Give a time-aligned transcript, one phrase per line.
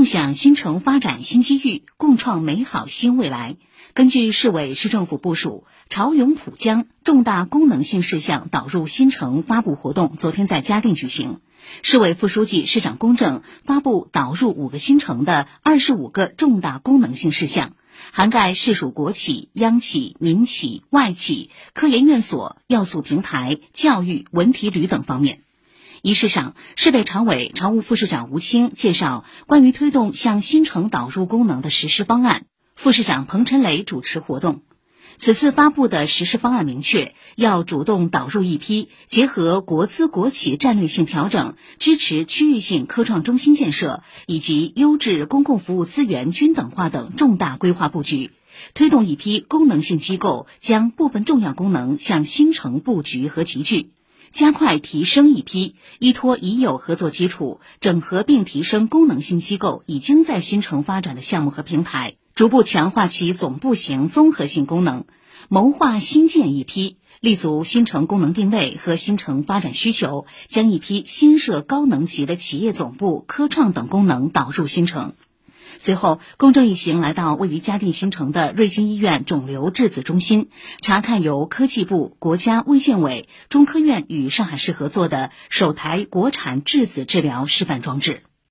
[0.00, 3.58] 共享新城发展新机遇，共创美好新未来。
[3.92, 11.40] 根据市委市政府部署，潮涌浦江重大功能性事项导入新城发布活动昨天在嘉定举行。
[11.82, 17.74] 市委副书记、市长龚正发布导入五个新城的二十五个重大功能性事项，
[18.10, 25.42] 涵盖市属国企、央企、民企、外企、科研院所、要素平台、教育、文体旅等方面。
[26.02, 34.62] 仪式上，市委常委、常务副市长吴清介绍关于推动向新城导入功能的实施方案，副市长彭晨雷主持活动。
[35.18, 48.30] 此次发布的实施方案明确，要主动导入一批结合国资国企战略性调整、支持区域性科创中心建设以及优质公共服务资源均等化等重大规划布局，
[48.72, 53.90] 推动一批功能性机构将部分重要功能向新城布局和集聚。
[54.32, 65.04] 加快提升一批依托已有合作基础、整合并提升功能性机构已经在新城发展的项目和平台，逐步强化其总部型综合性功能，
[65.48, 75.14] 谋划新建一批，立足新城功能定位和新城发展需求，将一批新设高能级的企业总部、科创等功能导入新城。
[75.78, 80.48] 随后，公正一行来到位于嘉定新城的瑞金医院肿瘤质子中心，
[80.80, 88.22] 查看由科技部、国家卫健委、中科院与上海市合作的首台国产质子治疗示范装置。